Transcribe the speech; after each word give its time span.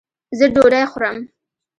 ځه 0.37 0.45
ډوډي 0.53 0.81
خورم 0.91 1.17